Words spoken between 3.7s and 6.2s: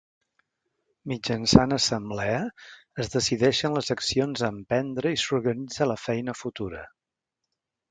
les accions a emprendre i s'organitza la